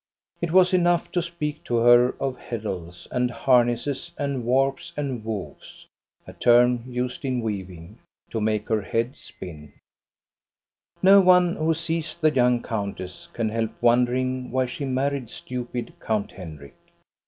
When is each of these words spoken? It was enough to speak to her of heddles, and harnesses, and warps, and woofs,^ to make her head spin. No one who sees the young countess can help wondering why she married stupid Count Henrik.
It 0.41 0.51
was 0.51 0.73
enough 0.73 1.11
to 1.11 1.21
speak 1.21 1.63
to 1.65 1.75
her 1.75 2.15
of 2.19 2.35
heddles, 2.35 3.07
and 3.11 3.29
harnesses, 3.29 4.11
and 4.17 4.43
warps, 4.43 4.91
and 4.97 5.23
woofs,^ 5.23 5.85
to 8.31 8.41
make 8.41 8.69
her 8.69 8.81
head 8.81 9.15
spin. 9.15 9.73
No 11.03 11.21
one 11.21 11.55
who 11.55 11.75
sees 11.75 12.15
the 12.15 12.31
young 12.31 12.63
countess 12.63 13.27
can 13.31 13.49
help 13.49 13.79
wondering 13.79 14.49
why 14.49 14.65
she 14.65 14.85
married 14.85 15.29
stupid 15.29 15.93
Count 15.99 16.31
Henrik. 16.31 16.73